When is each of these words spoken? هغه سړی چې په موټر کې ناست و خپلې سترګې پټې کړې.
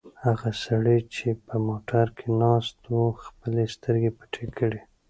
هغه 0.25 0.49
سړی 0.65 0.99
چې 1.15 1.27
په 1.45 1.55
موټر 1.67 2.05
کې 2.17 2.27
ناست 2.41 2.79
و 2.97 3.01
خپلې 3.23 3.65
سترګې 3.75 4.11
پټې 4.19 4.45
کړې. 4.57 4.81